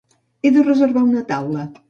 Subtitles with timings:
[0.47, 1.69] He de reservar una taula.